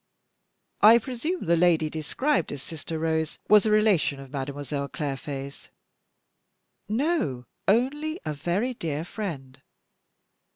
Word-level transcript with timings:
"I 0.81 0.97
presume 0.97 1.41
that 1.41 1.45
the 1.45 1.55
lady 1.55 1.87
described 1.87 2.51
as 2.51 2.63
'Sister 2.63 2.97
Rose' 2.97 3.37
was 3.47 3.67
a 3.67 3.71
relation 3.71 4.19
of 4.19 4.31
Mademoiselle 4.31 4.87
Clairfait's?" 4.89 5.69
"No, 6.89 7.45
only 7.67 8.19
a 8.25 8.33
very 8.33 8.73
dear 8.73 9.05
friend. 9.05 9.61